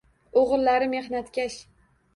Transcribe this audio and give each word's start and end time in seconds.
O‘g‘illari 0.43 0.89
mehnatkash 0.95 1.61